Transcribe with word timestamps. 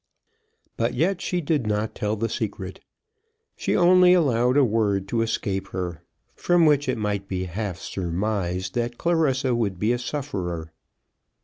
But 0.77 0.95
yet 0.95 1.21
she 1.21 1.41
did 1.41 1.67
not 1.67 1.93
tell 1.93 2.15
the 2.15 2.27
secret. 2.27 2.79
She 3.55 3.77
only 3.77 4.13
allowed 4.15 4.57
a 4.57 4.63
word 4.65 5.07
to 5.09 5.21
escape 5.21 5.67
her, 5.67 6.01
from 6.35 6.65
which 6.65 6.89
it 6.89 6.97
might 6.97 7.27
be 7.27 7.43
half 7.43 7.77
surmised 7.77 8.73
that 8.73 8.97
Clarissa 8.97 9.53
would 9.53 9.77
be 9.77 9.93
a 9.93 9.99
sufferer. 9.99 10.73